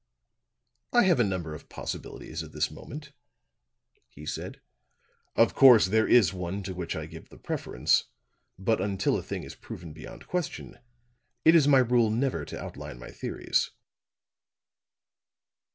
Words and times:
"I 0.93 1.03
have 1.03 1.19
a 1.19 1.23
number 1.23 1.53
of 1.53 1.69
possibilities 1.69 2.41
at 2.41 2.53
this 2.53 2.71
moment," 2.71 3.11
he 4.09 4.25
said. 4.25 4.59
"Of 5.35 5.53
course, 5.53 5.89
there 5.89 6.07
is 6.07 6.33
one 6.33 6.63
to 6.63 6.73
which 6.73 6.95
I 6.95 7.05
give 7.05 7.29
the 7.29 7.37
preference; 7.37 8.05
but 8.57 8.81
until 8.81 9.15
a 9.15 9.21
thing 9.21 9.43
is 9.43 9.53
proven 9.53 9.93
beyond 9.93 10.25
question, 10.25 10.79
it 11.45 11.53
is 11.53 11.67
my 11.67 11.77
rule 11.77 12.09
never 12.09 12.45
to 12.45 12.59
outline 12.59 12.97
my 12.97 13.11
theories." 13.11 13.69